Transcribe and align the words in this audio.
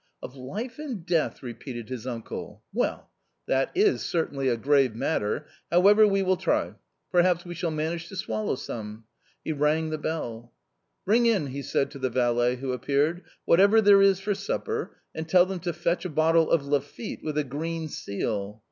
"Of 0.23 0.35
life 0.35 0.79
and 0.79 1.05
death?" 1.05 1.43
repeated 1.43 1.89
his 1.89 2.07
uncle;" 2.07 2.63
well, 2.73 3.11
that 3.45 3.69
is 3.75 4.01
certainly 4.01 4.47
a 4.47 4.57
grave 4.57 4.95
matter; 4.95 5.45
however, 5.71 6.07
we 6.07 6.23
will 6.23 6.37
try; 6.37 6.73
perhaps 7.11 7.45
we 7.45 7.53
shall 7.53 7.69
manage 7.69 8.09
to 8.09 8.15
swallow 8.15 8.55
some." 8.55 9.03
He 9.43 9.51
rang 9.51 9.91
the 9.91 9.99
bell." 9.99 10.53
Bring 11.05 11.27
in," 11.27 11.45
he 11.45 11.61
said 11.61 11.91
to 11.91 11.99
the 11.99 12.09
valet 12.09 12.55
who 12.55 12.73
appeared," 12.73 13.21
whatever 13.45 13.79
there 13.79 14.01
is 14.01 14.19
for 14.19 14.33
supper, 14.33 14.97
and 15.13 15.29
tell 15.29 15.45
them 15.45 15.59
to 15.59 15.71
fetch 15.71 16.03
a 16.03 16.09
bottle 16.09 16.49
of 16.49 16.65
Lafitte 16.65 17.23
with 17.23 17.37
a 17.37 17.43
green 17.43 17.87
seal." 17.87 18.59